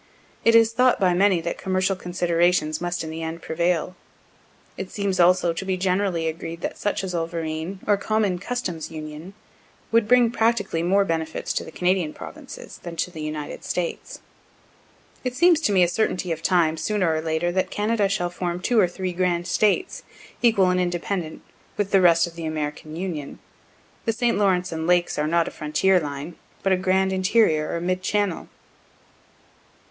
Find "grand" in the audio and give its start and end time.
19.13-19.45, 26.75-27.13